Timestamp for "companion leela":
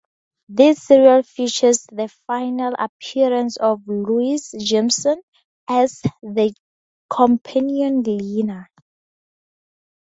7.11-8.65